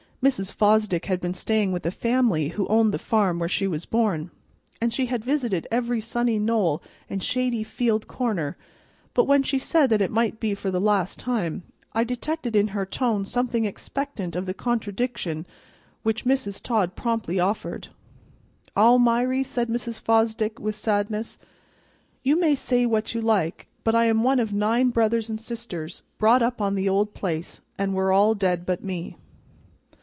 Mrs. 0.21 0.53
Fosdick 0.53 1.05
had 1.05 1.19
been 1.19 1.33
staying 1.33 1.71
with 1.71 1.83
a 1.83 1.89
family 1.89 2.49
who 2.49 2.67
owned 2.67 2.93
the 2.93 2.99
farm 2.99 3.39
where 3.39 3.49
she 3.49 3.65
was 3.65 3.87
born, 3.87 4.29
and 4.79 4.93
she 4.93 5.07
had 5.07 5.25
visited 5.25 5.65
every 5.71 5.99
sunny 5.99 6.37
knoll 6.37 6.83
and 7.09 7.23
shady 7.23 7.63
field 7.63 8.07
corner; 8.07 8.55
but 9.15 9.23
when 9.23 9.41
she 9.41 9.57
said 9.57 9.89
that 9.89 9.99
it 9.99 10.11
might 10.11 10.39
be 10.39 10.53
for 10.53 10.69
the 10.69 10.79
last 10.79 11.17
time, 11.17 11.63
I 11.93 12.03
detected 12.03 12.55
in 12.55 12.67
her 12.67 12.85
tone 12.85 13.25
something 13.25 13.65
expectant 13.65 14.35
of 14.35 14.45
the 14.45 14.53
contradiction 14.53 15.47
which 16.03 16.23
Mrs. 16.25 16.61
Todd 16.61 16.95
promptly 16.95 17.39
offered. 17.39 17.87
"Almiry," 18.77 19.43
said 19.43 19.69
Mrs. 19.69 19.99
Fosdick, 19.99 20.59
with 20.59 20.75
sadness, 20.75 21.39
"you 22.21 22.39
may 22.39 22.53
say 22.53 22.85
what 22.85 23.15
you 23.15 23.21
like, 23.21 23.65
but 23.83 23.95
I 23.95 24.05
am 24.05 24.21
one 24.21 24.39
of 24.39 24.53
nine 24.53 24.91
brothers 24.91 25.31
and 25.31 25.41
sisters 25.41 26.03
brought 26.19 26.43
up 26.43 26.61
on 26.61 26.75
the 26.75 26.87
old 26.87 27.15
place, 27.15 27.59
and 27.79 27.95
we're 27.95 28.11
all 28.13 28.35
dead 28.35 28.67
but 28.67 28.83
me." 28.83 29.17